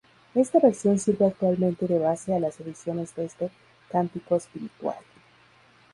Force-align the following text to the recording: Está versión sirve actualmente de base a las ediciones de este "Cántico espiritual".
Está 0.33 0.57
versión 0.57 0.97
sirve 0.97 1.27
actualmente 1.27 1.85
de 1.85 1.99
base 1.99 2.33
a 2.33 2.39
las 2.39 2.59
ediciones 2.59 3.13
de 3.13 3.25
este 3.25 3.51
"Cántico 3.91 4.35
espiritual". 4.35 4.97